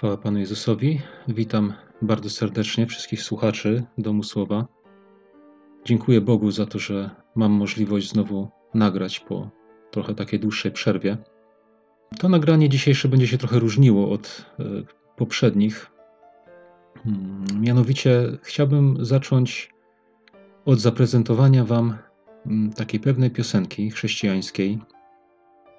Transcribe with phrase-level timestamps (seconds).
[0.00, 1.00] Chwała Panu Jezusowi.
[1.28, 4.66] Witam bardzo serdecznie wszystkich słuchaczy Domu Słowa.
[5.84, 9.50] Dziękuję Bogu za to, że mam możliwość znowu nagrać po
[9.90, 11.16] trochę takiej dłuższej przerwie.
[12.18, 14.64] To nagranie dzisiejsze będzie się trochę różniło od e,
[15.16, 15.90] poprzednich.
[17.04, 19.70] Hmm, mianowicie chciałbym zacząć
[20.64, 21.98] od zaprezentowania Wam
[22.46, 24.78] mm, takiej pewnej piosenki chrześcijańskiej,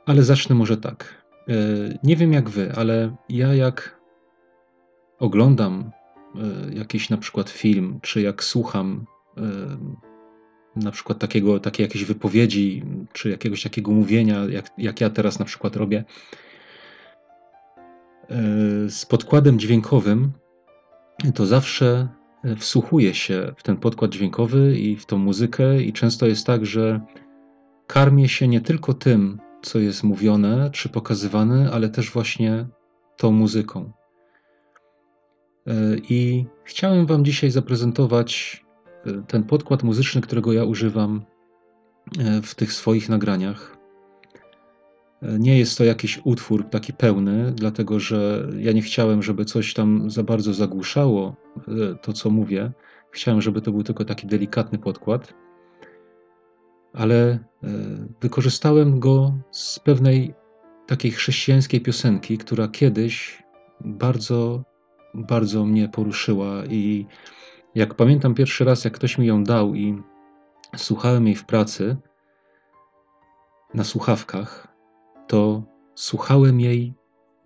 [0.05, 1.25] ale zacznę może tak.
[1.47, 1.53] E,
[2.03, 4.00] nie wiem jak Wy, ale ja jak
[5.21, 5.91] oglądam
[6.35, 9.05] e, jakiś na przykład film, czy jak słucham
[9.37, 9.41] e,
[10.75, 15.45] na przykład takiego, takiej jakiejś wypowiedzi, czy jakiegoś takiego mówienia, jak, jak ja teraz na
[15.45, 16.03] przykład robię,
[18.29, 18.35] e,
[18.89, 20.31] z podkładem dźwiękowym,
[21.35, 22.07] to zawsze
[22.57, 27.01] wsłuchuję się w ten podkład dźwiękowy i w tą muzykę, i często jest tak, że
[27.87, 32.67] karmię się nie tylko tym, co jest mówione czy pokazywane, ale też właśnie
[33.17, 33.91] tą muzyką.
[35.67, 35.73] E,
[36.09, 38.63] I chciałem Wam dzisiaj zaprezentować
[39.05, 41.25] e, ten podkład muzyczny, którego ja używam
[42.19, 43.77] e, w tych swoich nagraniach.
[45.39, 50.09] Nie jest to jakiś utwór taki pełny, dlatego że ja nie chciałem, żeby coś tam
[50.09, 51.35] za bardzo zagłuszało
[52.01, 52.71] to, co mówię.
[53.11, 55.33] Chciałem, żeby to był tylko taki delikatny podkład,
[56.93, 57.39] ale
[58.21, 60.33] wykorzystałem go z pewnej
[60.87, 63.43] takiej chrześcijańskiej piosenki, która kiedyś
[63.81, 64.63] bardzo
[65.13, 67.05] bardzo mnie poruszyła i
[67.75, 70.01] jak pamiętam pierwszy raz, jak ktoś mi ją dał i
[70.75, 71.97] słuchałem jej w pracy
[73.73, 74.67] na słuchawkach,
[75.27, 75.63] to
[75.95, 76.93] słuchałem jej,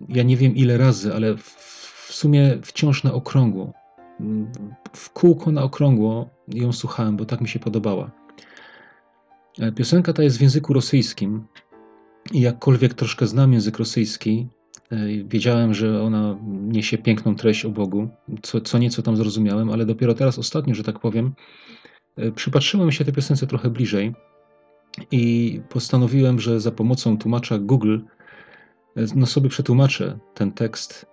[0.10, 3.74] ja nie wiem ile razy, ale w sumie wciąż na okrągło.
[4.94, 8.12] W kółko na okrągło ją słuchałem, bo tak mi się podobała.
[9.60, 11.48] E, piosenka ta jest w języku rosyjskim
[12.32, 14.48] i jakkolwiek troszkę znam język rosyjski,
[15.26, 18.10] wiedziałem, że ona niesie piękną treść o Bogu,
[18.42, 21.34] co, co nieco tam zrozumiałem, ale dopiero teraz ostatnio, że tak powiem,
[22.18, 24.14] e, przypatrzyłem się tej piosence trochę bliżej
[25.12, 28.00] i postanowiłem, że za pomocą tłumacza Google
[28.98, 31.06] e, no sobie przetłumaczę ten tekst.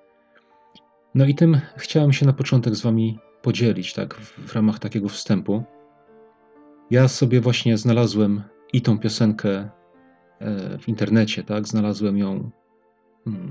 [1.14, 5.62] No i tym chciałem się na początek z wami podzielić, tak, w ramach takiego wstępu.
[6.90, 9.68] Ja sobie właśnie znalazłem i tą piosenkę
[10.80, 12.50] w internecie, tak, znalazłem ją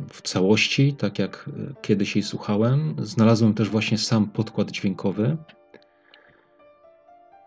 [0.10, 2.96] w całości, tak jak e, kiedyś jej słuchałem.
[3.00, 5.38] Znalazłem też właśnie sam podkład dźwiękowy.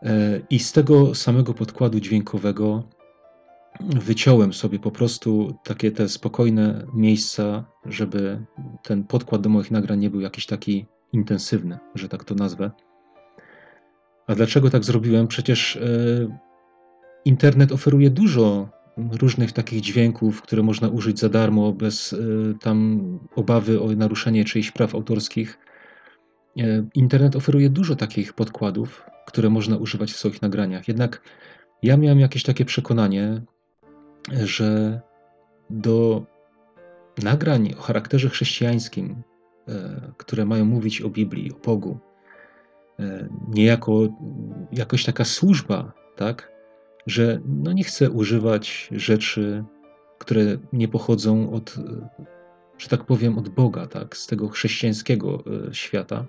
[0.03, 2.83] E, I z tego samego podkładu dźwiękowego
[3.81, 8.45] wyciąłem sobie po prostu takie te spokojne miejsca, żeby
[8.83, 12.71] ten podkład do moich nagrań nie był jakiś taki intensywny, że tak to nazwę.
[14.27, 15.29] A dlaczego tak zrobiłem?
[15.29, 15.81] Przecież e,
[17.25, 23.01] internet oferuje dużo różnych takich dźwięków, które można użyć za darmo, bez y, tam
[23.37, 25.59] obawy o naruszenie czyichś praw autorskich.
[26.59, 30.89] E, internet oferuje dużo takich podkładów, które można używać w swoich nagraniach.
[30.89, 31.23] Jednak
[31.83, 33.43] ja miałem jakieś takie przekonanie,
[34.45, 35.01] że
[35.71, 36.27] do
[37.23, 39.23] nagrań o charakterze chrześcijańskim,
[39.69, 41.99] e, które mają mówić o Biblii, o Bogu,
[43.49, 44.09] niejako
[44.73, 46.54] jakoś taka służba, tak?
[47.07, 49.65] Że no nie chcę używać rzeczy,
[50.19, 51.77] które nie pochodzą od,
[52.79, 56.25] że tak powiem, od Boga, tak, z tego chrześcijańskiego e, świata.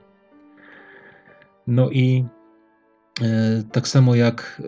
[1.68, 2.25] No i
[3.22, 4.64] e, tak samo jak e,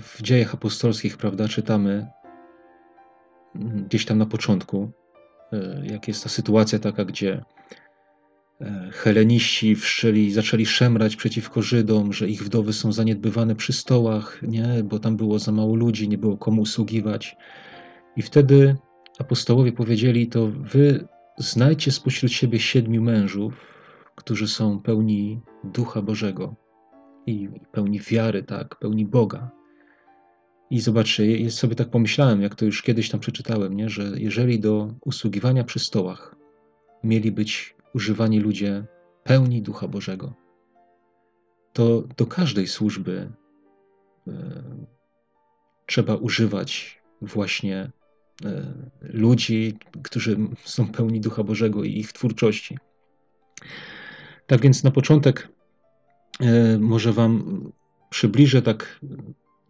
[0.00, 2.06] w dziejach apostolskich, prawda, czytamy
[3.56, 4.90] mm, gdzieś tam na początku,
[5.82, 7.61] jak jest ta sytuacja taka, gdzie E,
[8.92, 14.82] Heleniści wszczeli, zaczęli szemrać przeciwko Żydom, że ich wdowy są zaniedbywane przy stołach, nie?
[14.84, 17.36] bo tam było za mało ludzi, nie było komu usługiwać.
[18.16, 18.76] I wtedy
[19.18, 21.08] apostołowie powiedzieli: To wy
[21.38, 23.54] znajdźcie spośród siebie siedmiu mężów,
[24.16, 26.54] którzy są pełni ducha Bożego
[27.26, 29.50] i pełni wiary, tak, pełni Boga.
[30.70, 33.88] I zobaczcie, ja sobie tak pomyślałem, jak to już kiedyś tam przeczytałem, nie?
[33.88, 36.36] że jeżeli do usługiwania przy stołach
[37.04, 38.84] mieli być używani ludzie
[39.24, 40.34] pełni Ducha Bożego.
[41.72, 43.32] To do każdej służby
[44.28, 44.32] e,
[45.86, 47.90] trzeba używać właśnie
[48.44, 52.78] e, ludzi, którzy są pełni Ducha Bożego i ich twórczości.
[54.46, 55.48] Tak więc na początek
[56.40, 57.62] e, może Wam
[58.10, 59.00] przybliżę tak,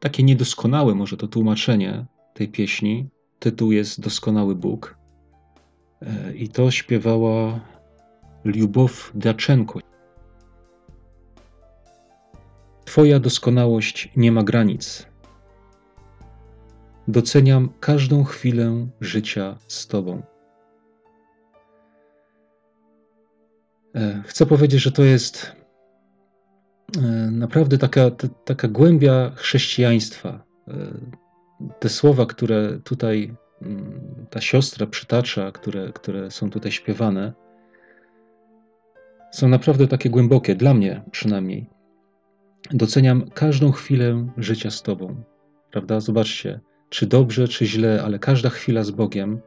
[0.00, 3.08] takie niedoskonałe może to tłumaczenie tej pieśni.
[3.38, 4.98] Tytuł jest Doskonały Bóg.
[6.34, 7.60] I to śpiewała
[8.44, 9.80] Liubow Daczenko.
[12.84, 15.06] Twoja doskonałość nie ma granic.
[17.08, 20.22] Doceniam każdą chwilę życia z Tobą.
[23.94, 25.56] E, chcę powiedzieć, że to jest
[26.96, 27.00] e,
[27.30, 28.10] naprawdę taka,
[28.44, 30.44] taka głębia chrześcijaństwa.
[30.68, 30.72] E,
[31.78, 37.32] te słowa, które tutaj mm, ta siostra przytacza, które, które są tutaj śpiewane,
[39.32, 41.66] są naprawdę takie głębokie, dla mnie przynajmniej.
[42.70, 45.22] Doceniam każdą chwilę życia z Tobą.
[45.70, 46.00] Prawda?
[46.00, 49.40] Zobaczcie, czy dobrze, czy źle, ale każda chwila z Bogiem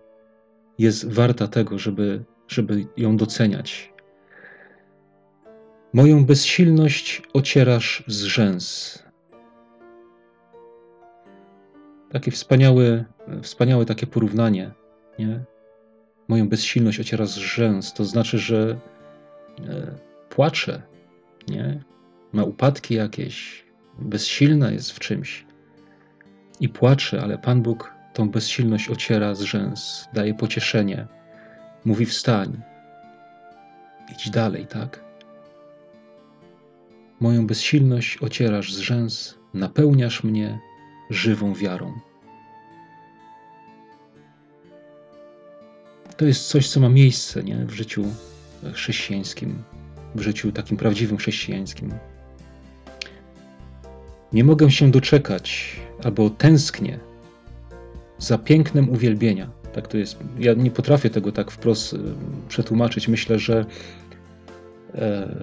[0.77, 3.93] jest warta tego, żeby, żeby ją doceniać.
[5.93, 9.03] Moją bezsilność ocierasz z rzęs.
[12.11, 13.05] Takie wspaniałe,
[13.41, 14.71] wspaniałe takie porównanie,
[15.19, 15.43] nie?
[16.27, 18.79] Moją bezsilność ociera z rzęs, to znaczy, że
[20.29, 20.81] płacze,
[21.47, 21.79] nie?
[22.33, 23.65] Ma upadki jakieś,
[23.99, 25.45] bezsilna jest w czymś
[26.59, 31.07] i płacze, ale Pan Bóg tą bezsilność ociera z rzęs, daje pocieszenie,
[31.85, 32.61] mówi wstań,
[34.11, 35.03] idź dalej, tak?
[37.19, 40.59] Moją bezsilność ocierasz z rzęs, napełniasz mnie
[41.09, 41.93] żywą wiarą.
[46.17, 47.65] To jest coś, co ma miejsce nie?
[47.65, 48.05] w życiu
[48.73, 49.63] chrześcijańskim,
[50.15, 51.91] w życiu takim prawdziwym chrześcijańskim.
[54.33, 56.99] Nie mogę się doczekać, albo tęsknię
[58.17, 59.49] za pięknem uwielbienia.
[59.73, 60.17] Tak to jest.
[60.39, 61.95] Ja nie potrafię tego tak wprost
[62.49, 63.07] przetłumaczyć.
[63.07, 63.65] Myślę, że
[64.95, 65.35] e,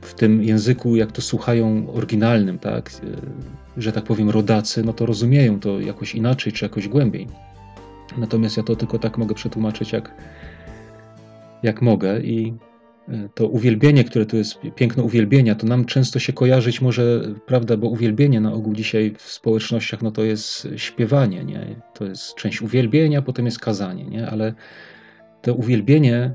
[0.00, 5.06] w tym języku, jak to słuchają oryginalnym, tak, e, że tak powiem, rodacy, no to
[5.06, 7.26] rozumieją to jakoś inaczej czy jakoś głębiej.
[8.18, 10.14] Natomiast ja to tylko tak mogę przetłumaczyć, jak,
[11.62, 12.20] jak mogę.
[12.20, 12.54] I
[13.34, 17.88] to uwielbienie, które tu jest, piękno uwielbienia, to nam często się kojarzyć może, prawda, bo
[17.88, 21.80] uwielbienie na ogół dzisiaj w społecznościach, no to jest śpiewanie, nie?
[21.94, 24.30] To jest część uwielbienia, potem jest kazanie, nie?
[24.30, 24.54] Ale
[25.42, 26.34] to uwielbienie,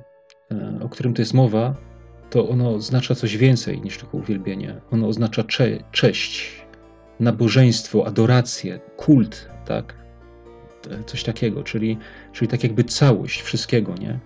[0.51, 1.75] e, o którym tu jest mowa,
[2.29, 4.81] to ono oznacza coś więcej niż tylko uwielbienie.
[4.91, 6.65] Ono oznacza cze cześć,
[7.19, 10.01] nabożeństwo, adorację, kult, tak?
[11.05, 11.97] Coś takiego, czyli,
[12.33, 14.19] czyli tak jakby całość wszystkiego, nie?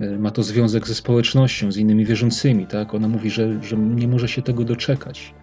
[0.00, 2.94] E, ma to związek ze społecznością, z innymi wierzącymi, tak?
[2.94, 5.34] Ona mówi, że, że nie może się tego doczekać.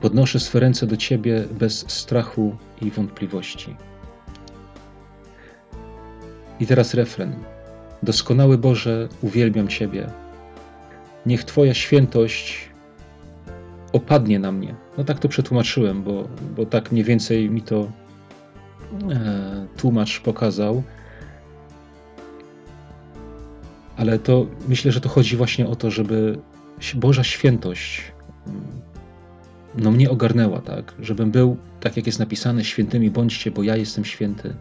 [0.00, 3.76] Podnoszę swe ręce do Ciebie bez strachu i wątpliwości.
[6.60, 7.34] I teraz refren.
[8.02, 10.06] Doskonały Boże, uwielbiam Ciebie.
[11.26, 12.68] Niech Twoja świętość
[13.92, 14.74] opadnie na mnie.
[14.98, 17.88] No tak to przetłumaczyłem, bo, bo tak mniej więcej mi to
[19.10, 20.82] e, tłumacz pokazał
[24.00, 26.38] ale to myślę, że to chodzi właśnie o to, żeby
[26.94, 28.02] Boża świętość
[28.46, 28.60] mm,
[29.78, 30.94] no mnie ogarnęła, tak?
[31.00, 34.54] Żebym był, tak jak jest napisane, świętymi bądźcie, bo ja jestem święty.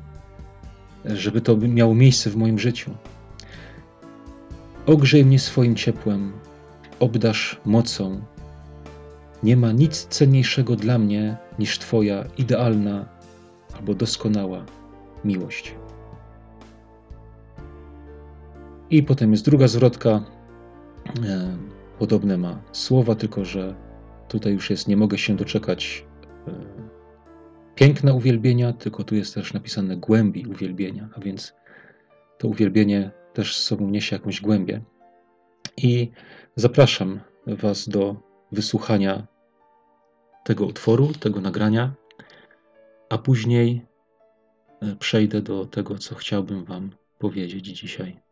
[1.06, 2.92] Żeby to miało miejsce w moim życiu.
[4.86, 6.32] Ogrzej mnie swoim ciepłem,
[7.00, 8.22] obdasz mocą.
[9.44, 13.06] Nie ma nic cenniejszego dla mnie niż Twoja idealna
[13.78, 14.66] albo doskonała
[15.26, 15.76] miłość.
[18.92, 20.24] I potem jest druga zwrotka.
[21.26, 21.58] E,
[22.00, 23.76] podobne ma słowa, tylko że
[24.28, 26.06] tutaj już jest nie mogę się doczekać
[26.48, 26.52] e,
[27.76, 31.54] piękna uwielbienia, tylko tu jest też napisane głębi uwielbienia, a więc
[32.38, 34.82] to uwielbienie też z sobą niesie jakąś głębię.
[35.78, 36.12] I
[36.56, 38.16] zapraszam Was do
[38.52, 39.28] wysłuchania
[40.44, 41.94] tego utworu, tego nagrania,
[43.10, 43.86] a później
[44.82, 48.29] e, przejdę do tego, co chciałbym Wam powiedzieć dzisiaj.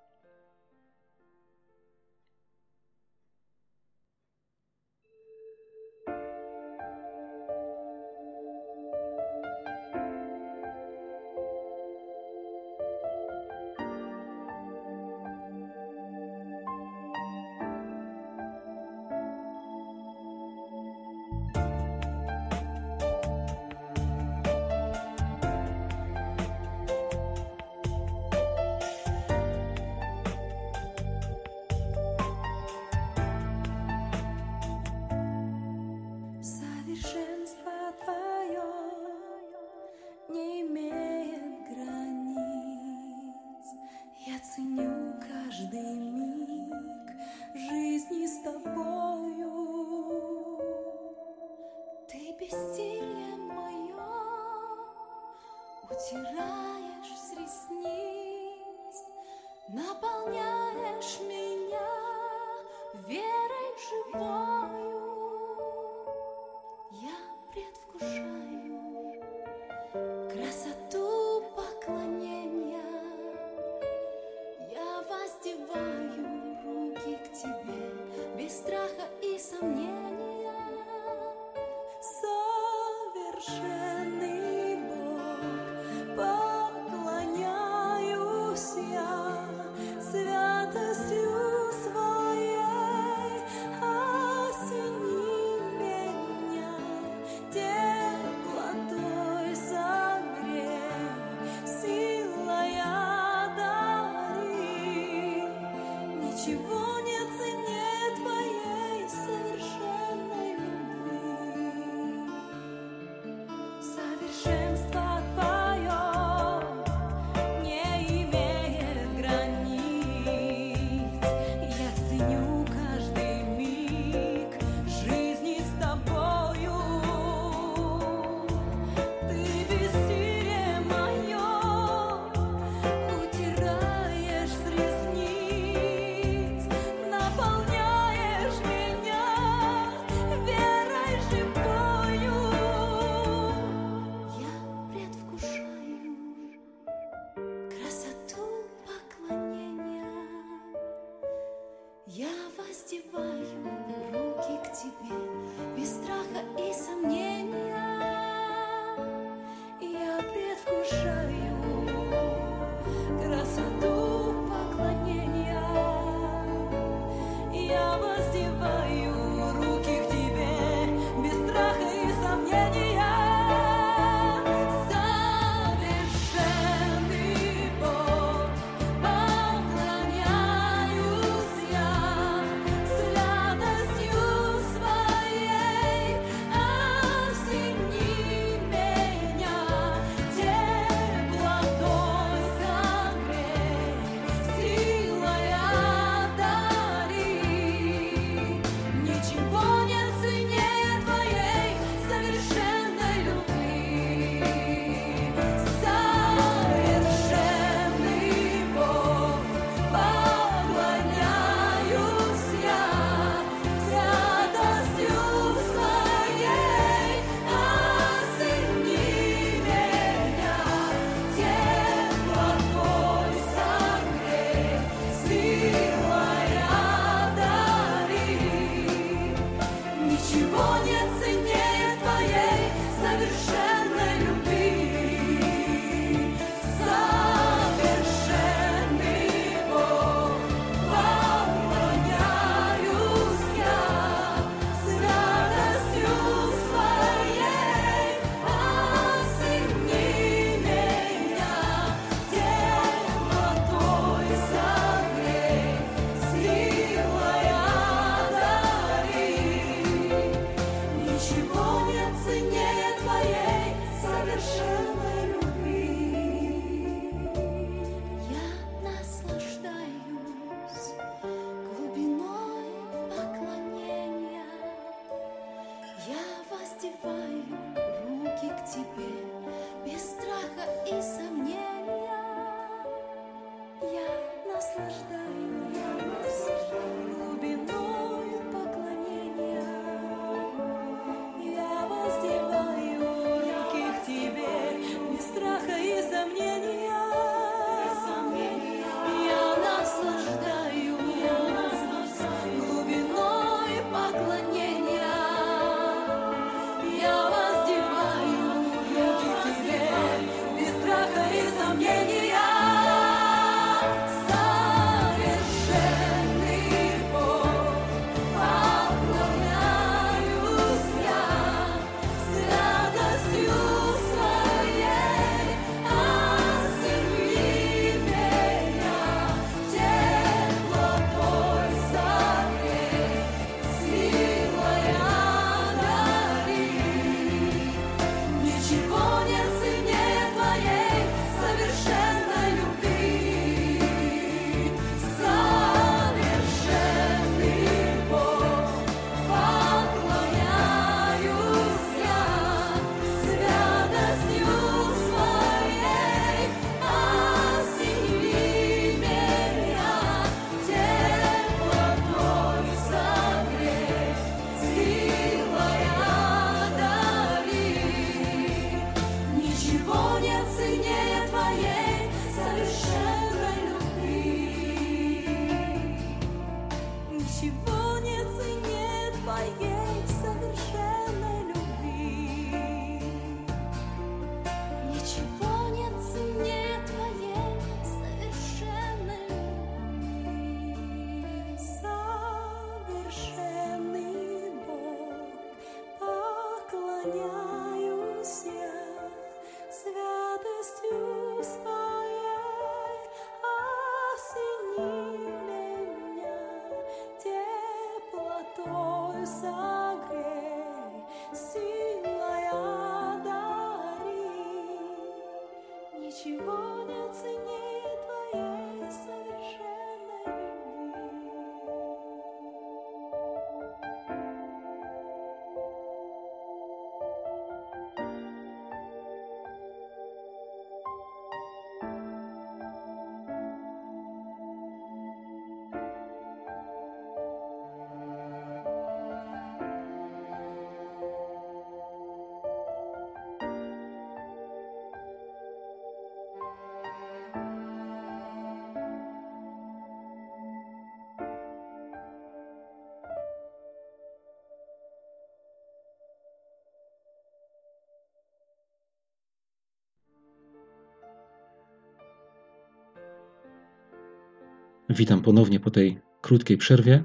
[464.89, 467.03] Witam ponownie po tej krótkiej przerwie.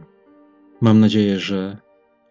[0.80, 1.76] Mam nadzieję, że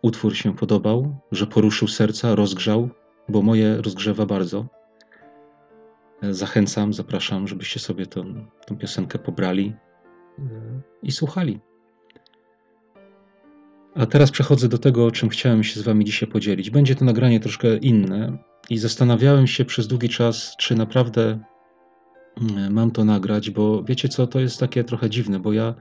[0.01, 2.89] utwór się podobał, że poruszył serca, rozgrzał,
[3.29, 4.65] bo moje rozgrzewa bardzo.
[6.21, 9.73] Zachęcam, zapraszam, żebyście sobie tą, tą piosenkę pobrali
[10.39, 10.43] e,
[11.03, 11.59] i słuchali.
[13.95, 16.69] A teraz przechodzę do tego, o czym chciałem się z Wami dzisiaj podzielić.
[16.69, 18.37] Będzie to nagranie troszkę inne
[18.69, 21.39] i zastanawiałem się przez długi czas, czy naprawdę
[22.69, 25.73] mam to nagrać, bo wiecie co, to jest takie trochę dziwne, bo ja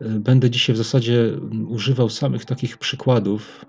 [0.00, 3.64] e, będę dzisiaj w zasadzie mm, używał samych takich przykładów,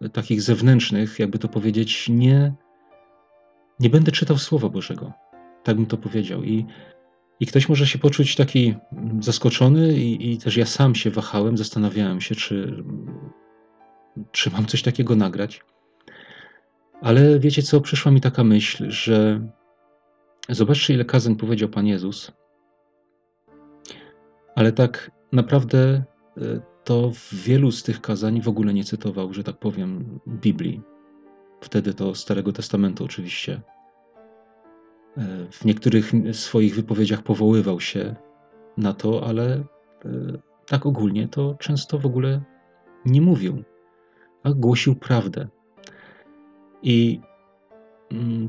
[0.00, 2.54] e, takich zewnętrznych, jakby to powiedzieć, nie,
[3.80, 5.12] nie będę czytał Słowa Bożego.
[5.64, 6.44] Tak bym to powiedział.
[6.44, 6.66] I
[7.40, 8.74] i ktoś może się poczuć taki
[9.20, 12.84] zaskoczony, i, i, też ja sam się wahałem, zastanawiałem się, czy,
[14.32, 15.60] czy mam coś takiego nagrać.
[17.00, 19.40] Ale wiecie co, przyszła mi taka myśl, że
[20.48, 22.32] zobaczcie, ile kazań powiedział Pan Jezus,
[24.54, 29.44] ale tak naprawdę e, to w wielu z tych kazań w ogóle nie cytował, że
[29.44, 30.82] tak powiem, Biblii.
[31.60, 33.60] Wtedy to Starego Testamentu oczywiście
[35.50, 38.16] w niektórych swoich wypowiedziach powoływał się
[38.76, 39.64] na to, ale e,
[40.66, 42.42] tak ogólnie to często w ogóle
[43.04, 43.62] nie mówił,
[44.42, 45.48] a głosił prawdę.
[46.82, 47.20] I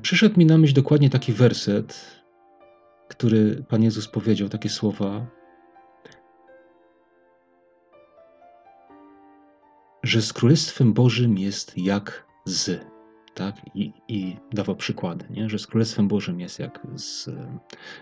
[0.01, 2.21] przyszedł mi na myśl dokładnie taki werset,
[3.07, 5.25] który Pan Jezus powiedział, takie słowa,
[10.03, 12.85] że z Królestwem Bożym jest jak z
[13.37, 13.55] tak?
[13.75, 15.49] I, i dawał przykłady, nie?
[15.49, 17.29] że z Królestwem Bożym jest jak z,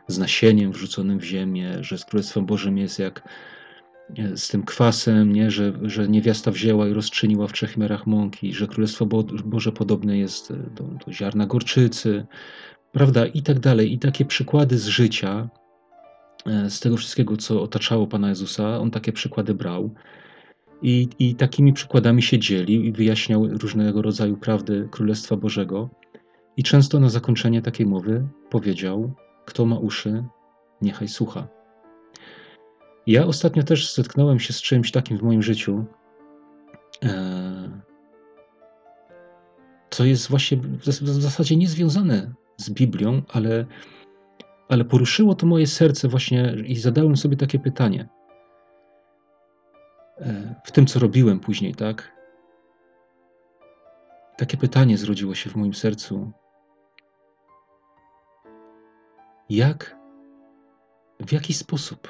[0.08, 3.28] z nasieniem wrzuconym w ziemię, że z Królestwem Bożym jest jak
[4.36, 5.52] z tym kwasem, nie?
[5.52, 9.06] Że, że niewiasta wzięła i rozczyniła w trzech miarach mąki, że Królestwo
[9.46, 12.26] Boże podobne jest do, do ziarna gorczycy,
[12.91, 13.26] prawda?
[13.26, 13.94] I tak dalej.
[13.94, 15.50] I takie przykłady z życia,
[16.46, 19.94] e, z tego wszystkiego, co otaczało Pana Jezusa, on takie przykłady brał.
[20.82, 25.89] I, I takimi przykładami się dzielił i wyjaśniał różnego rodzaju prawdy Królestwa Bożego.
[26.58, 29.13] I często na zakończenie takiej mowy powiedział:
[29.46, 30.24] Kto ma uszy,
[30.82, 31.55] niechaj słucha.
[33.08, 35.86] Ja ostatnio też zetknąłem się z czymś takim w moim życiu,
[37.04, 37.82] e,
[39.89, 43.65] co jest właśnie w zasadzie niezwiązane z Biblią, ale,
[44.70, 48.10] ale poruszyło to moje serce właśnie i zadałem sobie takie pytanie
[50.63, 52.12] w tym, co robiłem później, tak?
[54.38, 56.32] Takie pytanie zrodziło się w moim sercu.
[59.50, 59.98] Jak,
[61.20, 62.08] w jaki sposób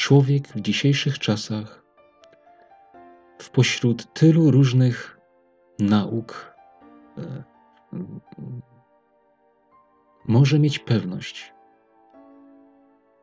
[0.00, 1.84] człowiek w dzisiejszych czasach,
[3.38, 5.18] w pośród tylu różnych
[5.78, 6.54] nauk,
[7.18, 7.44] e,
[10.28, 11.52] może mieć pewność,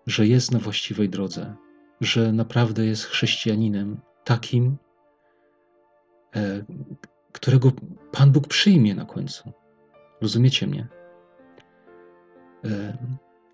[0.07, 1.55] że jest na właściwej drodze?
[2.01, 4.77] że naprawdę jest chrześcijaninem takim,
[6.35, 6.63] e,
[7.31, 7.71] którego
[8.11, 9.51] Pan Bóg przyjmie na końcu.
[10.21, 10.87] Rozumiecie mnie?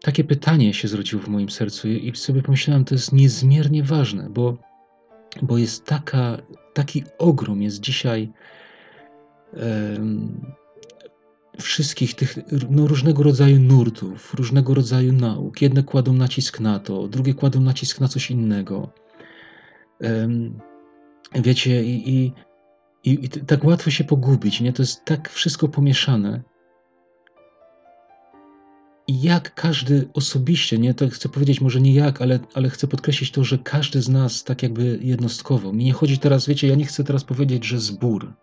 [0.04, 4.58] Takie pytanie się zrodziło w moim sercu i sobie pomyślałem, to jest niezmiernie ważne, bo,
[5.42, 6.38] bo jest taka,
[6.74, 8.32] taki ogrom jest dzisiaj
[11.60, 12.38] wszystkich tych
[12.70, 15.62] no, różnego rodzaju nurtów, różnego rodzaju nauk.
[15.62, 18.90] Jedne kładą nacisk na to, drugie kładą nacisk na coś innego.
[21.36, 22.34] Wiecie, i, i,
[23.04, 24.74] i, tak łatwo się pogubić, nie?
[24.74, 26.44] To jest tak wszystko pomieszane.
[29.08, 33.32] I jak każdy osobiście, nie, to chcę powiedzieć może nie jak, ale, ale chcę podkreślić
[33.32, 35.74] to, że każdy z nas tak jakby jednostkowo.
[35.74, 38.34] Mi nie chodzi teraz, wiecie, ja nie chcę teraz powiedzieć, że zbór,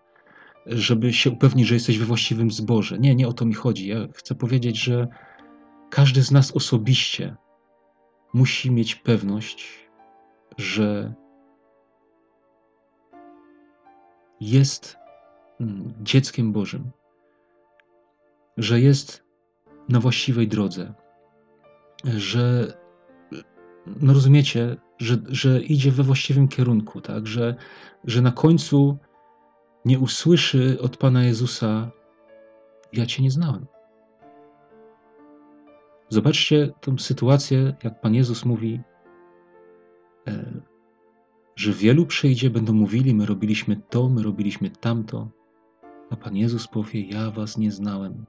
[0.66, 2.98] żeby się upewnić, że jesteś we właściwym zborze.
[2.98, 3.88] Nie, nie o to mi chodzi.
[3.88, 5.08] Ja chcę powiedzieć, że
[5.90, 7.36] każdy z nas osobiście
[8.34, 9.68] musi mieć pewność,
[10.58, 11.14] że
[14.40, 14.96] jest
[15.60, 16.90] mm, dzieckiem Bożym,
[18.56, 19.29] że jest
[19.90, 20.94] na właściwej drodze,
[22.04, 22.72] że
[23.86, 27.26] no rozumiecie, że, że idzie we właściwym kierunku, tak?
[27.26, 27.54] że,
[28.04, 28.98] że na końcu
[29.84, 31.90] nie usłyszy od Pana Jezusa:
[32.92, 33.66] Ja Cię nie znałem.
[36.08, 38.80] Zobaczcie tę sytuację, jak Pan Jezus mówi,
[40.28, 40.60] e,
[41.56, 45.28] że wielu przyjdzie, będą mówili: My robiliśmy to, my robiliśmy tamto,
[46.10, 48.26] a Pan Jezus powie: Ja Was nie znałem.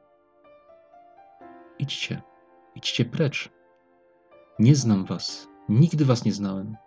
[1.81, 2.21] Idźcie,
[2.75, 3.49] idźcie precz.
[4.59, 6.77] Nie znam Was, nigdy Was nie znałem.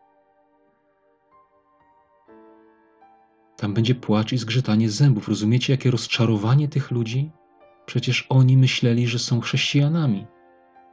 [3.57, 5.29] Tam będzie płacz i zgrzytanie zębów.
[5.29, 7.31] Rozumiecie, jakie rozczarowanie tych ludzi?
[7.87, 10.27] Przecież oni myśleli, że są chrześcijanami.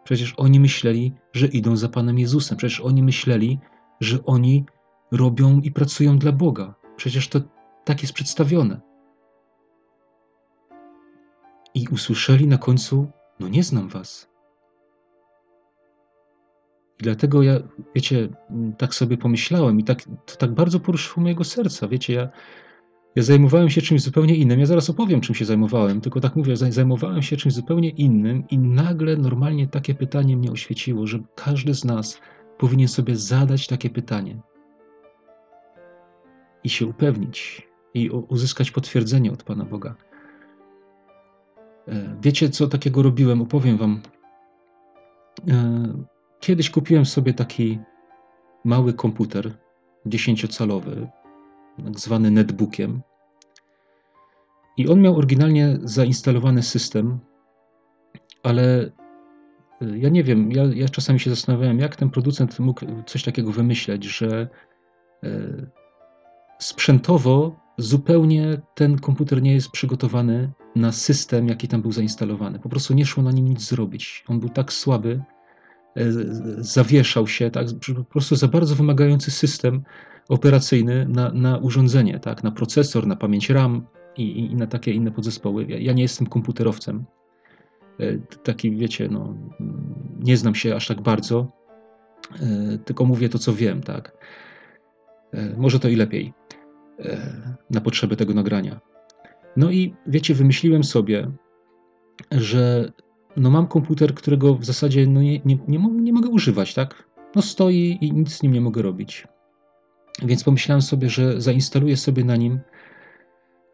[0.03, 2.57] Przecież oni myśleli, że idą za Panem Jezusem.
[2.57, 3.59] Przecież oni myśleli,
[3.99, 4.65] że oni
[5.11, 6.75] robią i pracują dla Boga.
[6.95, 7.39] Przecież to
[7.85, 8.81] tak jest przedstawione.
[11.73, 14.29] I usłyszeli na końcu: No, nie znam was.
[16.99, 17.59] I dlatego ja,
[17.95, 18.29] wiecie,
[18.77, 21.87] tak sobie pomyślałem i tak, to tak bardzo poruszyło mojego serca.
[21.87, 22.29] Wiecie, ja,
[23.15, 24.59] ja zajmowałem się czymś zupełnie innym.
[24.59, 28.57] Ja zaraz opowiem, czym się zajmowałem, tylko tak mówię, zajmowałem się czymś zupełnie innym i
[28.57, 32.21] nagle normalnie takie pytanie mnie oświeciło, że każdy z nas
[32.57, 34.41] powinien sobie zadać takie pytanie
[36.63, 39.95] i się upewnić i uzyskać potwierdzenie od Pana Boga.
[41.87, 43.41] E, wiecie, co takiego robiłem?
[43.41, 44.01] Opowiem Wam.
[45.49, 45.87] E,
[46.39, 47.79] kiedyś kupiłem sobie taki
[48.63, 49.57] mały komputer,
[50.05, 51.07] dziesięciocalowy,
[51.83, 53.01] tak zwany netbookiem.
[54.77, 57.19] I on miał oryginalnie zainstalowany system,
[58.43, 58.91] ale
[59.81, 63.51] e, ja nie wiem, ja, ja czasami się zastanawiałem, jak ten producent mógł coś takiego
[63.51, 64.47] wymyśleć, że
[66.59, 72.59] sprzętowo zupełnie ten komputer nie jest przygotowany na system, jaki tam był zainstalowany.
[72.59, 74.23] Po prostu nie szło na nim nic zrobić.
[74.27, 75.23] On był tak słaby,
[75.95, 76.05] e,
[76.57, 79.83] zawieszał się, tak, po prostu za bardzo wymagający system
[80.29, 83.85] operacyjny na, na urządzenie, tak, na procesor, na pamięć RAM
[84.17, 85.65] i, i na takie inne podzespoły.
[85.69, 87.05] Ja, ja nie jestem komputerowcem.
[87.99, 89.35] E, taki, wiecie, no,
[90.19, 91.51] nie znam się aż tak bardzo,
[92.39, 94.17] e, tylko mówię to, co wiem, tak.
[95.57, 96.33] Może to i lepiej
[97.69, 98.90] na potrzeby tego nagrania.
[99.57, 101.31] No i wiecie, wymyśliłem sobie,
[102.31, 102.91] że
[103.37, 107.09] no mam komputer, którego w zasadzie no nie, nie, nie, nie mogę używać, tak?
[107.35, 109.27] No stoi i nic z nim nie mogę robić.
[110.23, 112.59] Więc pomyślałem sobie, że zainstaluję sobie na nim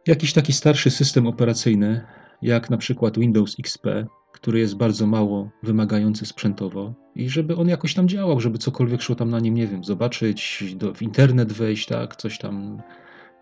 [0.07, 2.01] jakiś taki starszy system operacyjny,
[2.41, 3.87] jak na przykład Windows XP,
[4.33, 9.15] który jest bardzo mało wymagający sprzętowo i żeby on jakoś tam działał, żeby cokolwiek szło
[9.15, 12.81] tam na nim, nie wiem, zobaczyć, do, w internet wejść, tak, coś tam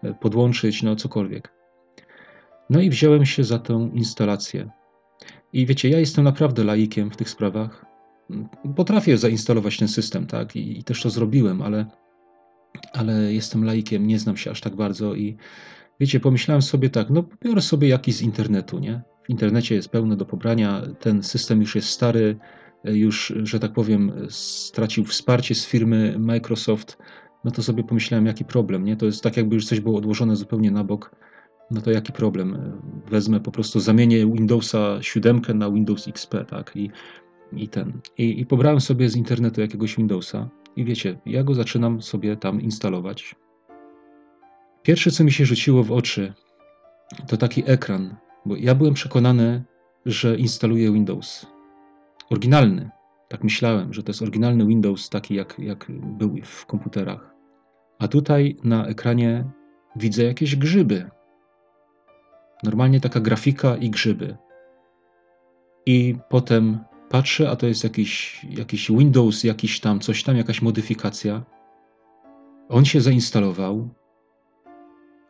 [0.03, 1.51] e, podłączyć, no cokolwiek.
[2.69, 4.69] No i wziąłem się za tę instalację.
[5.53, 7.85] I wiecie, ja jestem naprawdę laikiem w tych sprawach.
[8.75, 11.85] Potrafię zainstalować ten system, tak, i, i też to zrobiłem, ale,
[12.93, 15.37] ale jestem laikiem, nie znam się aż tak bardzo i
[15.99, 19.01] wiecie, pomyślałem sobie tak, no biorę sobie jakiś z internetu, nie?
[19.23, 22.37] W internecie jest pełno do pobrania, ten system już jest stary,
[22.83, 26.97] już, że tak powiem, stracił wsparcie z firmy Microsoft,
[27.43, 28.95] no to sobie pomyślałem, jaki problem, nie?
[28.95, 31.15] To jest tak, jakby już coś było odłożone zupełnie na bok
[31.71, 32.81] no to jaki problem?
[33.09, 36.71] Wezmę po prostu, zamienię Windowsa 7 na Windows XP, tak?
[36.75, 36.89] I,
[37.53, 38.01] i ten.
[38.17, 42.61] I, I pobrałem sobie z internetu jakiegoś Windowsa i wiecie, ja go zaczynam sobie tam
[42.61, 43.35] instalować.
[44.83, 46.33] Pierwsze, co mi się rzuciło w oczy,
[47.27, 49.63] to taki ekran, bo ja byłem przekonany,
[50.05, 51.45] że instaluję Windows.
[52.29, 52.89] Oryginalny.
[53.27, 57.35] Tak myślałem, że to jest oryginalny Windows, taki jak, jak był w komputerach.
[57.99, 59.45] A tutaj na ekranie
[59.95, 61.09] widzę jakieś grzyby.
[62.65, 64.37] Normalnie taka grafika i grzyby.
[65.85, 71.43] I potem patrzę, a to jest jakiś, jakiś Windows, jakiś tam, coś tam, jakaś modyfikacja.
[72.69, 73.89] On się zainstalował,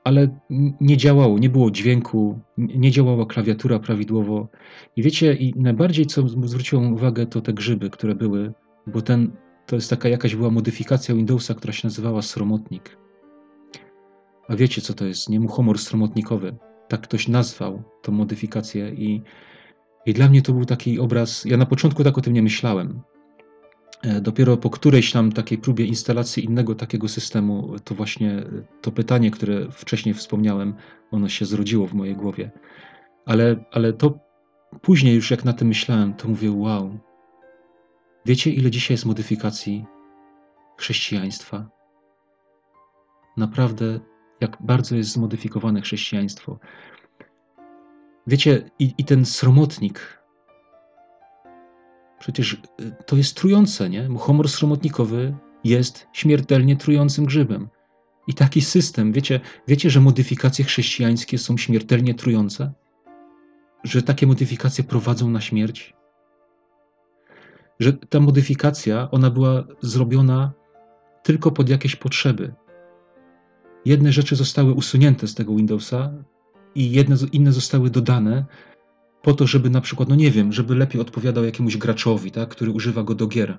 [0.04, 0.40] ale
[0.82, 4.48] nie działało, nie było dźwięku, nie działała klawiatura prawidłowo.
[4.96, 8.54] I wiecie, i najbardziej co zwróciło uwagę, to te grzyby, które były,
[8.88, 9.32] bo ten,
[9.66, 12.98] to jest taka jakaś była modyfikacja Windowsa, która się nazywała sromotnik.
[14.48, 15.40] A wiecie, co to jest, nie?
[15.40, 19.22] Muchomor sromotnikowy tak ktoś nazwał tą modyfikację i,
[20.06, 23.02] i dla mnie to był taki obraz, ja na początku tak o tym nie myślałem.
[24.02, 28.44] E, dopiero po którejś tam takiej próbie instalacji innego takiego systemu, to właśnie
[28.82, 30.74] to pytanie, które wcześniej wspomniałem,
[31.12, 32.52] ono się zrodziło w mojej głowie.
[33.26, 34.20] Ale, ale to
[34.82, 37.00] później już jak na tym myślałem, to mówię, wow,
[38.26, 39.86] wiecie ile dzisiaj jest modyfikacji
[40.78, 41.70] chrześcijaństwa?
[43.38, 44.00] Naprawdę
[44.42, 46.60] jak bardzo jest zmodyfikowane chrześcijaństwo.
[48.28, 50.24] Wiecie, i, i ten sromotnik,
[52.20, 52.60] przecież y,
[53.06, 54.10] to jest trujące, nie?
[54.10, 57.70] Muchomor sromotnikowy jest śmiertelnie trującym grzybem.
[58.28, 62.74] I taki system, wiecie, wiecie, że modyfikacje chrześcijańskie są śmiertelnie trujące?
[63.84, 65.94] Że takie modyfikacje prowadzą na śmierć?
[67.80, 70.52] Że ta modyfikacja, ona była zrobiona
[71.24, 72.54] tylko pod jakieś potrzeby,
[73.86, 76.12] jedne rzeczy zostały usunięte z tego Windowsa
[76.76, 78.46] i jedne, inne zostały dodane
[79.22, 82.72] po to, żeby na przykład, no nie wiem, żeby lepiej odpowiadał jakiemuś graczowi, tak, który
[82.72, 83.58] używa go do gier.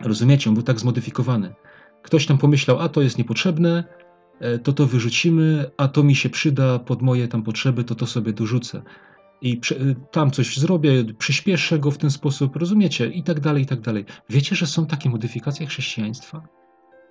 [0.00, 0.50] Rozumiecie?
[0.50, 1.54] On był tak zmodyfikowany.
[2.02, 3.84] Ktoś tam pomyślał, a to jest niepotrzebne,
[4.40, 8.06] e, to to wyrzucimy, a to mi się przyda pod moje tam potrzeby, to to
[8.06, 8.82] sobie dorzucę.
[9.40, 13.06] i przy, tam coś zrobię, przyspieszę go w ten sposób, rozumiecie?
[13.06, 14.04] I tak dalej, i tak dalej.
[14.30, 16.42] Wiecie, że są takie modyfikacje chrześcijaństwa?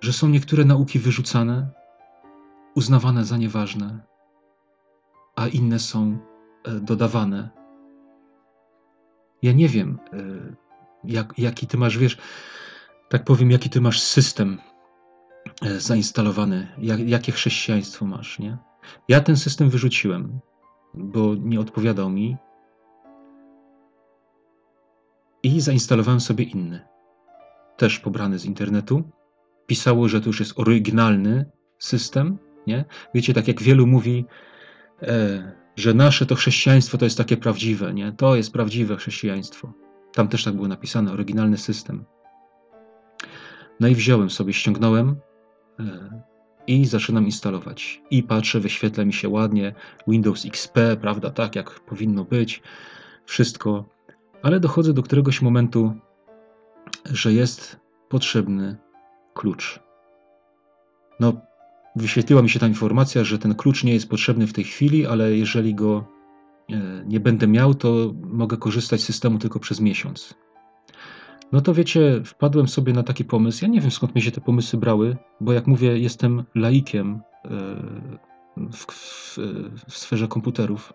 [0.00, 1.70] Że są niektóre nauki wyrzucane,
[2.74, 4.00] uznawane za nieważne,
[5.36, 6.18] a inne są
[6.64, 7.50] e, dodawane.
[9.42, 10.16] Ja nie wiem, e,
[11.04, 12.18] jak, jaki ty masz, wiesz,
[13.08, 14.58] tak powiem, jaki ty masz system
[15.62, 18.58] e, zainstalowany, jak, jakie chrześcijaństwo masz, nie?
[19.08, 20.40] Ja ten system wyrzuciłem,
[20.94, 22.36] bo nie odpowiadał mi
[25.42, 26.86] i zainstalowałem sobie inny,
[27.76, 29.02] też pobrany z internetu.
[29.66, 32.84] Pisało, że to już jest oryginalny system, nie?
[33.14, 34.24] Wiecie, tak jak wielu mówi,
[35.02, 38.12] e, że nasze to chrześcijaństwo to jest takie prawdziwe, nie?
[38.12, 39.72] To jest prawdziwe chrześcijaństwo.
[40.12, 42.04] Tam też tak było napisane, oryginalny system.
[43.80, 45.16] No i wziąłem sobie, ściągnąłem
[45.80, 46.22] e,
[46.66, 48.02] i zaczynam instalować.
[48.10, 49.74] I patrzę, wyświetla mi się ładnie
[50.08, 52.62] Windows XP, prawda, tak jak powinno być,
[53.24, 53.88] wszystko.
[54.42, 55.94] Ale dochodzę do któregoś momentu,
[57.04, 58.76] że jest potrzebny
[59.34, 59.80] klucz.
[61.20, 61.40] No,
[61.96, 65.36] wyświetliła mi się ta informacja, że ten klucz nie jest potrzebny w tej chwili, ale
[65.36, 66.04] jeżeli go
[66.70, 70.34] e, nie będę miał, to mogę korzystać z systemu tylko przez miesiąc.
[71.52, 73.64] No to wiecie, wpadłem sobie na taki pomysł.
[73.64, 77.48] Ja nie wiem skąd mi się te pomysły brały, bo jak mówię, jestem laikiem e,
[78.72, 79.38] w, w,
[79.88, 80.92] w sferze komputerów.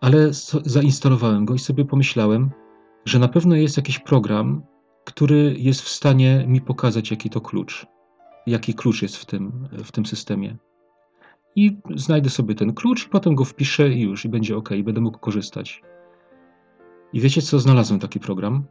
[0.00, 0.28] Ale
[0.64, 2.50] zainstalowałem go i sobie pomyślałem,
[3.04, 4.62] że na pewno jest jakiś program,
[5.04, 7.86] który jest w stanie mi pokazać, jaki to klucz
[8.46, 10.56] jaki klucz jest w tym, w tym systemie.
[11.56, 14.82] I znajdę sobie ten klucz, i potem go wpiszę i już, i będzie ok, i
[14.82, 15.82] będę mógł korzystać.
[17.12, 17.58] I wiecie co?
[17.58, 18.64] Znalazłem taki program.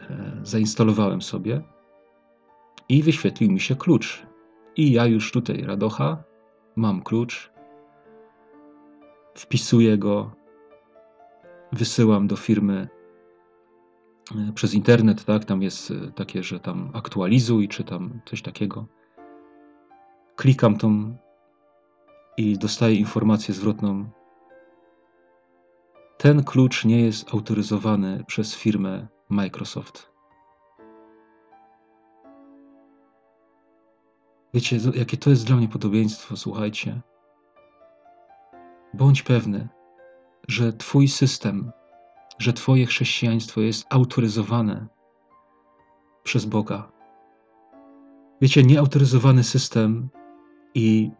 [0.00, 1.62] E, zainstalowałem sobie
[2.88, 4.26] i wyświetlił mi się klucz.
[4.76, 6.24] I ja już tutaj, radocha,
[6.76, 7.52] mam klucz,
[9.34, 10.32] wpisuję go,
[11.72, 12.88] wysyłam do firmy
[14.54, 18.86] przez internet, tak, tam jest e, takie, że tam aktualizuj, czy tam coś takiego.
[20.36, 21.16] Klikam tą
[22.36, 24.10] i dostaję informację zwrotną.
[26.18, 30.12] Ten klucz nie jest autoryzowany przez firmę Microsoft.
[34.54, 37.00] Wiecie, jakie to jest dla mnie podobieństwo, słuchajcie.
[38.94, 39.68] Bądź pewny,
[40.48, 41.72] że Twój system
[42.38, 44.86] że Twoje chrześcijaństwo jest autoryzowane
[46.22, 46.92] przez Boga.
[48.40, 50.08] Wiecie, nieautoryzowany system
[50.74, 51.10] i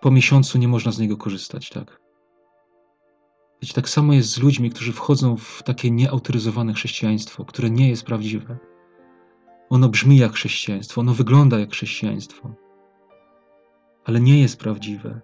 [0.00, 2.00] po miesiącu nie można z niego korzystać, tak?
[3.62, 8.04] Wiecie, tak samo jest z ludźmi, którzy wchodzą w takie nieautoryzowane chrześcijaństwo, które nie jest
[8.04, 8.58] prawdziwe.
[9.70, 12.54] Ono brzmi jak chrześcijaństwo, ono wygląda jak chrześcijaństwo,
[14.04, 15.20] ale nie jest prawdziwe.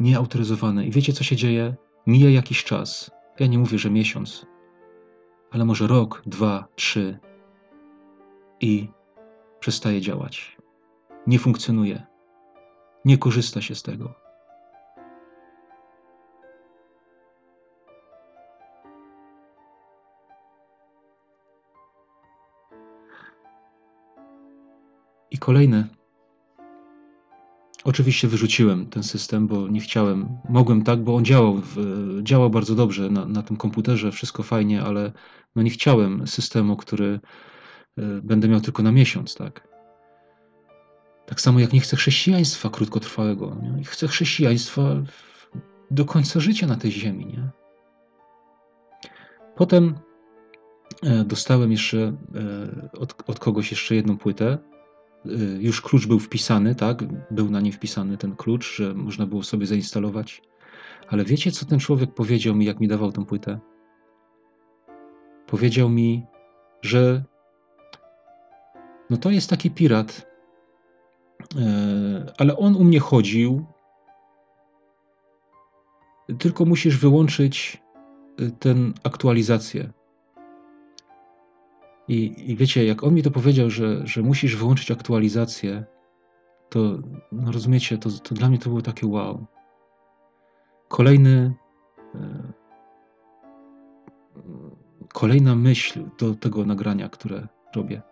[0.00, 0.86] Nieautoryzowane.
[0.86, 1.74] I wiecie, co się dzieje?
[2.06, 3.10] Mija jakiś czas.
[3.38, 4.46] Ja nie mówię, że miesiąc,
[5.50, 7.18] ale może rok, dwa, trzy
[8.60, 8.88] i
[9.60, 10.56] przestaje działać.
[11.26, 12.06] Nie funkcjonuje.
[13.04, 14.14] Nie korzysta się z tego.
[25.30, 25.99] I kolejne
[27.84, 30.38] Oczywiście wyrzuciłem ten system, bo nie chciałem.
[30.48, 31.76] Mogłem tak, bo on działał, w,
[32.22, 35.12] działał bardzo dobrze na, na tym komputerze, wszystko fajnie, ale
[35.56, 37.20] no nie chciałem systemu, który
[37.98, 39.68] y, będę miał tylko na miesiąc, tak.
[41.26, 43.56] Tak samo jak nie chcę chrześcijaństwa krótkotrwałego.
[43.62, 43.84] Nie?
[43.84, 44.82] Chcę chrześcijaństwa
[45.90, 47.26] do końca życia na tej ziemi.
[47.26, 47.50] Nie?
[49.56, 49.94] Potem
[51.02, 54.58] e, dostałem jeszcze e, od, od kogoś jeszcze jedną płytę
[55.60, 57.04] już klucz był wpisany, tak?
[57.30, 60.42] Był na nim wpisany ten klucz, że można było sobie zainstalować.
[61.08, 63.58] Ale wiecie, co ten człowiek powiedział mi, jak mi dawał tę płytę?
[65.46, 66.26] Powiedział mi,
[66.82, 67.24] że
[69.10, 70.26] no to jest taki pirat,
[71.56, 73.66] e, ale on u mnie chodził,
[76.38, 77.82] tylko musisz wyłączyć
[78.40, 79.92] y, tę aktualizację.
[82.10, 85.84] I, I wiecie, jak on mi to powiedział, że, że musisz wyłączyć aktualizację,
[86.68, 86.98] to
[87.32, 89.46] no rozumiecie, to, to dla mnie to było takie wow.
[90.88, 91.54] Kolejny,
[92.14, 92.52] e,
[95.12, 98.02] kolejna myśl do tego nagrania, które robię.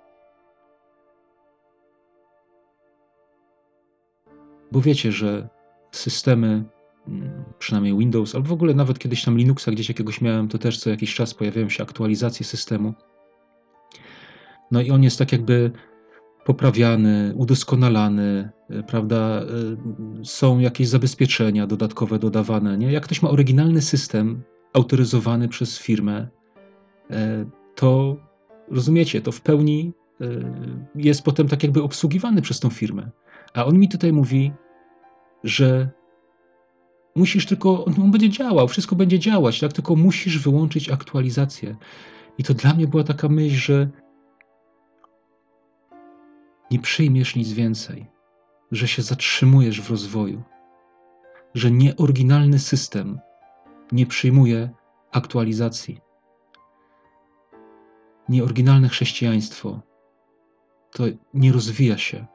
[4.72, 5.48] Bo wiecie, że
[5.90, 6.64] systemy,
[7.08, 10.78] mm, przynajmniej Windows, albo w ogóle nawet kiedyś tam Linuxa gdzieś jakiegoś miałem, to też
[10.78, 12.94] co jakiś czas pojawiają się aktualizacje systemu.
[14.70, 15.70] No i on jest tak jakby
[16.44, 19.16] poprawiany, udoskonalany, e, prawda?
[19.16, 19.44] E,
[20.24, 22.78] są jakieś zabezpieczenia dodatkowe dodawane.
[22.78, 22.92] Nie?
[22.92, 26.28] Jak ktoś ma oryginalny system autoryzowany przez firmę,
[27.10, 28.16] e, to
[28.70, 29.92] rozumiecie, to w pełni
[30.94, 33.10] jest potem tak jakby obsługiwany przez tą firmę.
[33.54, 34.52] A on mi tutaj mówi,
[35.44, 35.90] że
[37.16, 39.72] musisz tylko, on będzie działał, wszystko będzie działać, tak?
[39.72, 41.76] Tylko musisz wyłączyć aktualizację.
[42.38, 43.88] I to dla mnie była taka myśl, że
[46.70, 48.06] nie przyjmiesz nic więcej,
[48.72, 50.42] że się zatrzymujesz w rozwoju,
[51.54, 53.20] że nieoryginalny system
[53.92, 54.70] nie przyjmuje
[55.12, 56.00] aktualizacji.
[58.28, 59.80] Nieoryginalne chrześcijaństwo
[60.92, 61.04] to
[61.34, 62.26] nie rozwija się.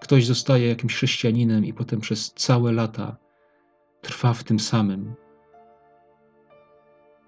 [0.00, 3.16] Ktoś zostaje jakimś chrześcijaninem i potem przez całe lata
[4.00, 5.14] trwa w tym samym.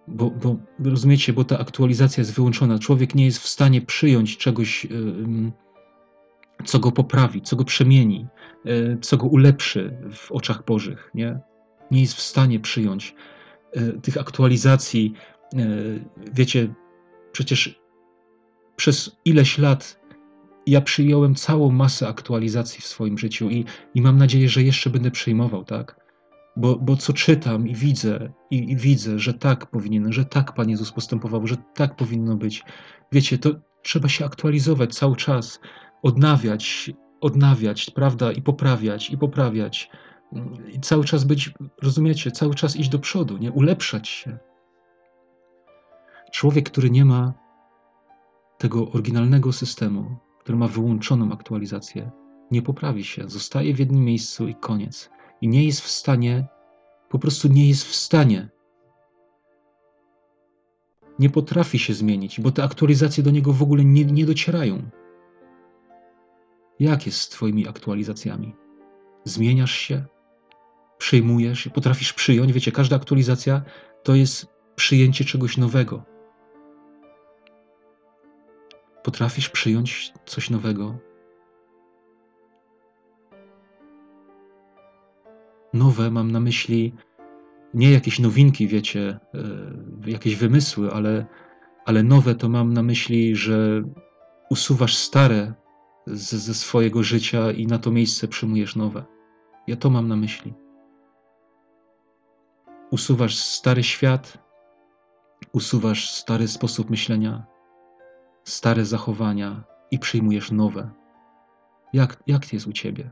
[0.08, 2.78] Bo, bo rozumiecie, bo ta aktualizacja jest wyłączona.
[2.78, 4.84] Człowiek nie jest w stanie przyjąć czegoś.
[4.84, 5.52] Yy,
[6.64, 8.26] co go poprawi, co go przemieni,
[8.64, 11.10] e, co go ulepszy w oczach Bożych.
[11.14, 11.40] Nie,
[11.90, 13.14] nie jest w stanie przyjąć
[13.72, 15.14] e, tych aktualizacji.
[15.54, 15.58] E,
[16.32, 16.74] wiecie,
[17.32, 17.80] przecież
[18.76, 20.00] przez ileś lat
[20.66, 23.64] ja przyjąłem całą masę aktualizacji w swoim życiu i,
[23.94, 26.06] i mam nadzieję, że jeszcze będę przyjmował, tak?
[26.56, 30.70] Bo, bo co czytam i widzę, i, i widzę, że tak powinien, że tak Pan
[30.70, 32.62] Jezus postępował, że tak powinno być.
[33.12, 33.50] Wiecie, to
[33.82, 35.60] trzeba się aktualizować cały czas
[36.06, 36.90] odnawiać,
[37.20, 39.90] odnawiać, prawda, i poprawiać, i poprawiać.
[40.72, 44.38] I cały czas być, rozumiecie, cały czas iść do przodu, nie ulepszać się.
[46.32, 47.34] Człowiek, który nie ma
[48.58, 52.10] tego oryginalnego systemu, który ma wyłączoną aktualizację,
[52.50, 55.10] nie poprawi się, zostaje w jednym miejscu i koniec.
[55.40, 56.46] I nie jest w stanie,
[57.08, 58.48] po prostu nie jest w stanie.
[61.18, 64.90] Nie potrafi się zmienić, bo te aktualizacje do niego w ogóle nie, nie docierają.
[66.78, 68.56] Jak jest z Twoimi aktualizacjami?
[69.24, 70.04] Zmieniasz się?
[70.98, 71.68] Przyjmujesz?
[71.74, 72.52] Potrafisz przyjąć?
[72.52, 73.62] Wiecie, każda aktualizacja
[74.02, 76.04] to jest przyjęcie czegoś nowego.
[79.02, 80.98] Potrafisz przyjąć coś nowego?
[85.72, 86.94] Nowe mam na myśli
[87.74, 91.26] nie jakieś nowinki, wiecie, e, jakieś wymysły, ale,
[91.84, 93.82] ale nowe to mam na myśli, że
[94.50, 95.54] usuwasz stare
[96.06, 99.04] ze, ze swojego życia i na to miejsce przyjmujesz nowe.
[99.66, 100.54] Ja to mam na myśli.
[102.90, 104.38] Usuwasz stary świat,
[105.52, 107.46] usuwasz stary sposób myślenia,
[108.44, 110.90] stare zachowania i przyjmujesz nowe.
[111.92, 113.10] Jak, jak jest u ciebie?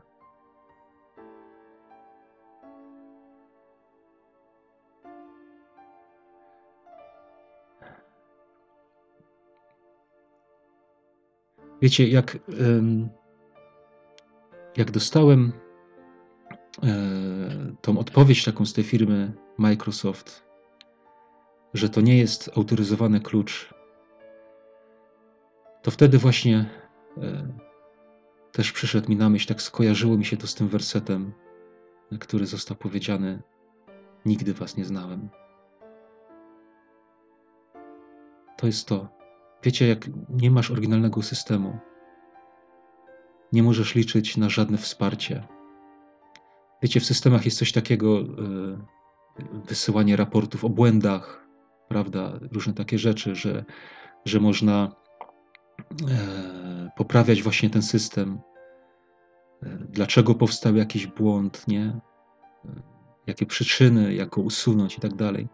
[11.85, 12.37] Wiecie, jak,
[14.77, 15.51] jak dostałem
[16.83, 20.45] e, tą odpowiedź taką z tej firmy Microsoft,
[21.73, 23.73] że to nie jest autoryzowany klucz,
[25.81, 26.69] to wtedy właśnie
[27.17, 27.53] e,
[28.51, 31.33] też przyszedł mi na myśl, tak skojarzyło mi się to z tym wersetem,
[32.19, 33.41] który został powiedziany:
[34.25, 35.29] Nigdy was nie znałem.
[38.57, 39.14] To jest to.
[39.65, 41.77] Wiecie, jak nie masz oryginalnego systemu,
[43.53, 45.47] nie możesz liczyć na żadne wsparcie.
[46.83, 48.25] Wiecie, w systemach jest coś takiego, e,
[49.67, 51.47] wysyłanie raportów o błędach,
[51.87, 53.65] prawda, różne takie rzeczy, że,
[54.25, 54.95] że można
[56.09, 58.39] e, poprawiać właśnie ten system.
[59.63, 61.99] E, dlaczego powstał jakiś błąd, nie?
[63.27, 65.47] Jakie przyczyny, jak go usunąć i tak dalej.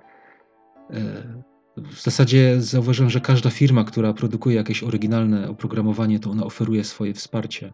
[1.77, 7.13] W zasadzie zauważyłem, że każda firma, która produkuje jakieś oryginalne oprogramowanie, to ona oferuje swoje
[7.13, 7.73] wsparcie.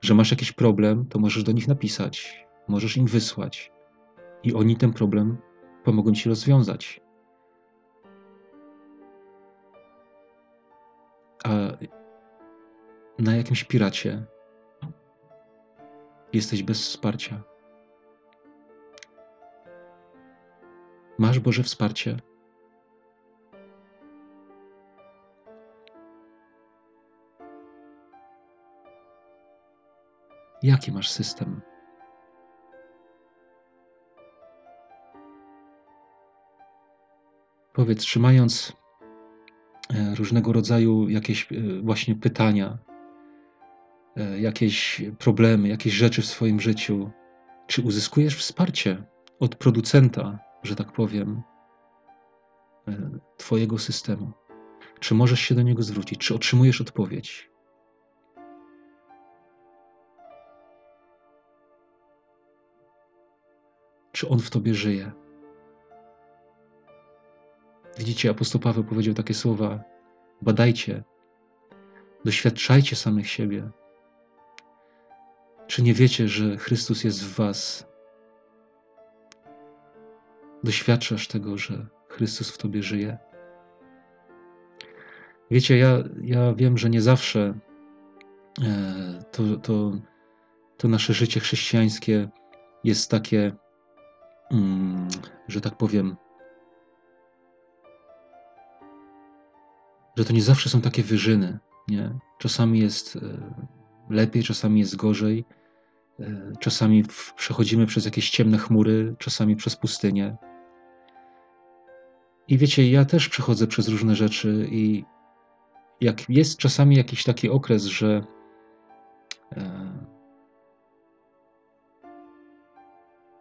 [0.00, 3.72] Że masz jakiś problem, to możesz do nich napisać, możesz im wysłać
[4.42, 5.36] i oni ten problem
[5.84, 7.00] pomogą ci rozwiązać.
[11.44, 11.50] A
[13.18, 14.26] na jakimś piracie
[16.32, 17.42] jesteś bez wsparcia.
[21.18, 22.16] Masz Boże wsparcie
[30.64, 31.60] Jaki masz system?
[37.72, 38.72] Powiedz, trzymając
[39.94, 42.78] e, różnego rodzaju jakieś e, właśnie pytania,
[44.16, 47.10] e, jakieś problemy, jakieś rzeczy w swoim życiu,
[47.66, 49.04] czy uzyskujesz wsparcie
[49.40, 51.42] od producenta, że tak powiem,
[53.36, 54.32] Twojego systemu?
[55.00, 56.18] Czy możesz się do niego zwrócić?
[56.18, 57.53] Czy otrzymujesz odpowiedź?
[64.14, 65.12] Czy On w tobie żyje.
[67.98, 69.84] Widzicie, apostoł Paweł powiedział takie słowa:
[70.42, 71.04] badajcie,
[72.24, 73.70] doświadczajcie samych siebie.
[75.66, 77.86] Czy nie wiecie, że Chrystus jest w Was?
[80.64, 83.18] Doświadczasz tego, że Chrystus w Tobie żyje?
[85.50, 87.54] Wiecie, ja, ja wiem, że nie zawsze
[88.62, 89.92] e, to, to,
[90.76, 92.28] to nasze życie chrześcijańskie
[92.84, 93.52] jest takie,
[95.48, 96.16] że tak powiem,
[100.16, 101.58] że to nie zawsze są takie wyżyny.
[101.88, 102.18] Nie?
[102.38, 103.20] Czasami jest e,
[104.10, 105.44] lepiej, czasami jest gorzej.
[106.20, 107.04] E, czasami
[107.36, 110.36] przechodzimy przez jakieś ciemne chmury, czasami przez pustynię.
[112.48, 115.04] I wiecie, ja też przechodzę przez różne rzeczy, i
[116.00, 118.24] jak jest czasami jakiś taki okres, że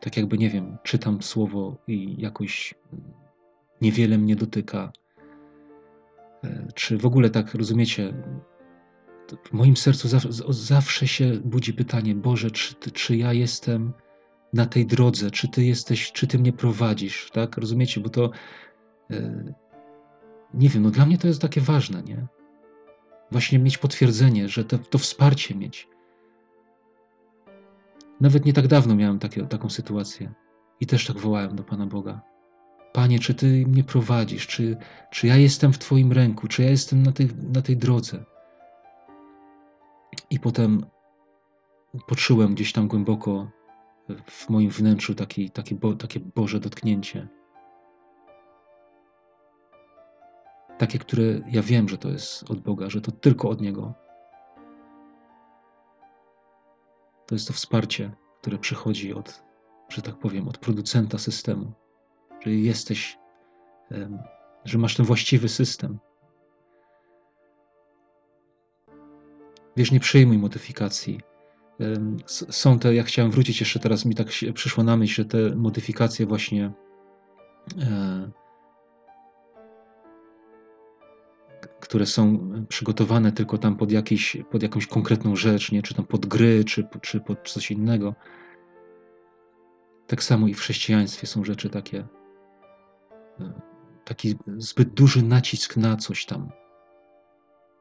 [0.04, 2.74] tak jakby nie wiem, czytam słowo i jakoś
[3.82, 4.92] niewiele mnie dotyka,
[6.44, 8.14] E, czy w ogóle tak rozumiecie?
[9.44, 10.08] W moim sercu
[10.50, 13.94] zawsze, się budzi pytanie: Boże, czy, czy ja jestem
[14.54, 15.32] na tej drodze?
[15.32, 17.30] Czy Ty jesteś, czy Ty mnie prowadzisz?
[17.34, 17.58] Tak?
[17.58, 18.02] Rozumiecie?
[18.02, 18.32] Bo to
[19.12, 19.44] e,
[20.54, 22.28] nie wiem, no dla mnie to jest takie ważne, nie?
[23.32, 25.88] Właśnie mieć potwierdzenie, że to, to wsparcie mieć.
[28.22, 30.34] Nawet nie tak dawno miałem takie, taką sytuację
[30.80, 32.22] i też tak wołałem do Pana Boga.
[32.94, 34.48] Panie, czy Ty mnie prowadzisz?
[34.48, 34.78] Czy,
[35.12, 36.48] czy ja jestem w Twoim ręku?
[36.48, 38.26] Czy ja jestem na tej, na tej drodze?
[40.30, 40.86] I potem
[42.08, 43.52] poczułem gdzieś tam głęboko
[44.26, 47.28] w moim wnętrzu taki, taki bo, takie Boże dotknięcie.
[50.78, 53.94] Takie, które ja wiem, że to jest od Boga, że to tylko od Niego.
[57.34, 58.12] To jest to wsparcie,
[58.42, 59.44] które przychodzi od,
[59.90, 61.72] że tak powiem, od producenta systemu
[62.42, 63.18] że jesteś,
[64.66, 66.00] że masz ten właściwy system.
[69.78, 71.20] Wiesz, nie przyjmuj modyfikacji.
[72.28, 76.26] Są te, ja chciałem wrócić jeszcze teraz, mi tak przyszło na myśl, że te modyfikacje
[76.26, 76.72] właśnie
[81.84, 85.82] które są przygotowane tylko tam pod, jakiś, pod jakąś konkretną rzecz, nie?
[85.82, 88.16] czy tam pod gry, czy, czy pod coś innego.
[90.08, 92.08] Tak samo i w chrześcijaństwie są rzeczy takie
[94.06, 96.52] taki zbyt duży nacisk na coś tam,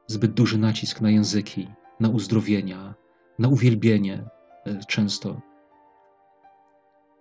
[0.07, 1.67] zbyt duży nacisk na języki,
[1.99, 2.95] na uzdrowienia,
[3.39, 4.25] na uwielbienie
[4.65, 5.41] e, często.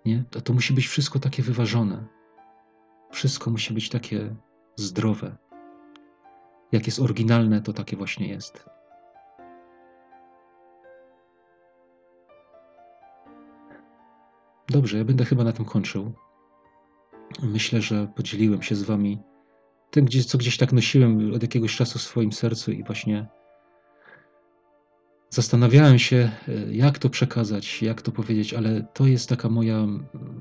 [0.05, 0.24] Nie?
[0.30, 2.07] To, to musi być wszystko takie wyważone.
[3.11, 4.37] Wszystko musi być takie
[4.76, 5.37] zdrowe.
[6.73, 8.66] Jak jest oryginalne, to takie właśnie jest.
[14.68, 16.12] Dobrze, ja będę chyba na tym kończył.
[17.43, 19.18] Myślę, że podzieliłem się z Wami
[19.91, 23.27] tym, co gdzieś tak nosiłem od jakiegoś czasu w swoim sercu i właśnie
[25.31, 26.31] zastanawiałem się,
[26.70, 29.87] jak to przekazać, jak to powiedzieć, ale to jest taka moja,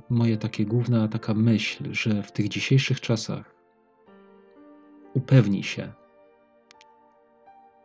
[0.10, 3.56] moja takie główna taka myśl, że w tych dzisiejszych czasach
[5.14, 5.94] upewnij się,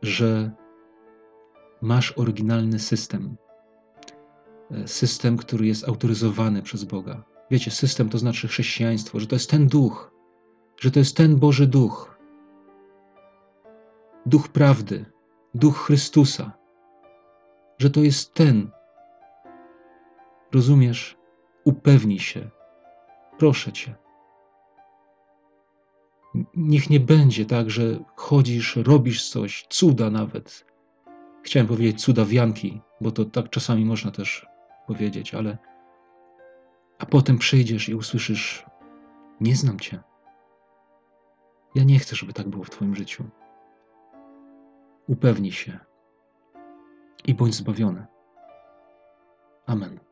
[0.03, 0.51] że
[1.83, 3.37] masz oryginalny system.
[4.87, 9.69] System, który jest autoryzowany przez Boga Wiecie, system to znaczy chrześcijaństwo, że to jest ten
[9.69, 10.13] duch,
[10.81, 12.19] że to jest ten Boży duch.
[14.27, 15.05] Duch prawdy,
[15.55, 16.53] duch Chrystusa,
[17.79, 18.71] że to jest ten.
[20.53, 21.19] Rozumiesz?
[21.65, 22.51] Upewnij się.
[23.39, 23.95] Proszę cię.
[26.57, 27.83] Niech nie będzie tak, że
[28.17, 30.67] chodzisz, robisz coś, cuda nawet.
[31.43, 34.47] Chciałem powiedzieć cuda wianki, bo to tak czasami można też
[34.87, 35.59] powiedzieć, ale
[36.99, 38.67] a potem przyjdziesz i usłyszysz:
[39.41, 40.01] Nie znam Cię.
[41.75, 43.25] Ja nie chcę, żeby tak było w Twoim życiu.
[45.09, 45.79] Upewnij się
[47.25, 48.07] i bądź zbawiony.
[49.67, 50.06] Amen.